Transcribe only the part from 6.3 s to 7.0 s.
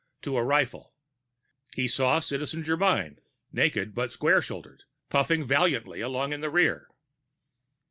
in the rear.